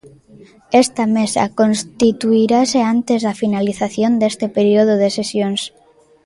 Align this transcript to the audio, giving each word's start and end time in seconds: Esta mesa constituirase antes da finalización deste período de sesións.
Esta 0.83 1.03
mesa 1.17 1.43
constituirase 1.59 2.79
antes 2.93 3.19
da 3.25 3.37
finalización 3.41 4.11
deste 4.21 4.45
período 4.57 4.93
de 5.01 5.09
sesións. 5.17 5.61